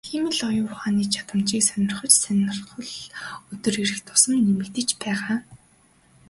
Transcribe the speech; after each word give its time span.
Хиймэл 0.09 0.39
оюун 0.49 0.69
ухааны 0.73 1.03
чадамжийг 1.13 1.63
сонирхох 1.65 2.11
сонирхол 2.23 2.89
өдөр 3.53 3.75
ирэх 3.83 3.99
тусам 4.07 4.33
нэмэгдэж 4.45 4.87
байгаа. 5.01 5.35